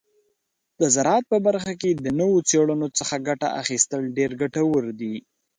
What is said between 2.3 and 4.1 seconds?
څیړنو څخه ګټه اخیستل